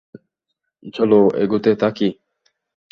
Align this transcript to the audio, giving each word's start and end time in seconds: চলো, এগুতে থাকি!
চলো, 0.93 1.19
এগুতে 1.43 1.71
থাকি! 1.81 2.07